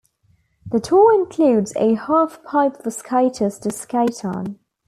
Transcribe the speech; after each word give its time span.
The 0.65 0.79
tour 0.79 1.13
includes 1.13 1.75
a 1.75 1.93
half 1.93 2.41
pipe 2.43 2.81
for 2.81 2.89
skaters 2.89 3.59
to 3.59 3.71
skate 3.71 4.25
on. 4.25 4.57